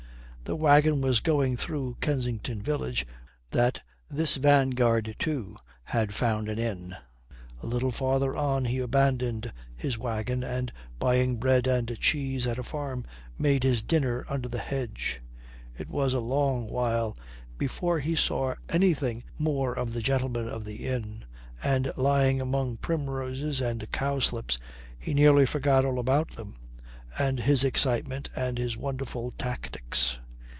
The 0.43 0.55
wagon 0.57 0.99
was 0.99 1.21
going 1.21 1.55
through 1.55 1.95
Kensington 2.01 2.61
village 2.61 3.07
when 3.07 3.15
he 3.15 3.23
saw 3.23 3.31
that 3.67 3.81
this 4.09 4.35
vanguard 4.35 5.15
too 5.17 5.55
had 5.85 6.13
found 6.13 6.49
an 6.49 6.59
inn. 6.59 6.93
A 7.63 7.65
little 7.65 7.89
farther 7.91 8.35
on 8.35 8.65
he 8.65 8.79
abandoned 8.79 9.53
his 9.77 9.97
wagon 9.97 10.43
and, 10.43 10.69
buying 10.99 11.37
bread 11.37 11.67
and 11.67 11.97
cheese 12.01 12.45
at 12.45 12.57
a 12.57 12.63
farm, 12.63 13.05
made 13.37 13.63
his 13.63 13.81
dinner 13.81 14.25
under 14.27 14.49
the 14.49 14.57
hedge. 14.59 15.21
It 15.77 15.87
was 15.87 16.13
a 16.13 16.19
long 16.19 16.67
while 16.67 17.15
before 17.57 17.99
he 17.99 18.13
saw 18.17 18.55
anything 18.67 19.23
more 19.37 19.73
of 19.73 19.93
the 19.93 20.01
gentlemen 20.01 20.49
of 20.49 20.65
the 20.65 20.85
inn, 20.85 21.23
and 21.63 21.93
lying 21.95 22.41
among 22.41 22.75
primroses 22.75 23.61
and 23.61 23.89
cowslips 23.93 24.57
he 24.99 25.13
nearly 25.13 25.45
forgot 25.45 25.85
all 25.85 25.97
about 25.97 26.31
them 26.31 26.57
and 27.17 27.39
his 27.39 27.63
excitement 27.63 28.29
and 28.35 28.57
his 28.57 28.75
wonderful 28.75 29.31
tactics. 29.37 30.17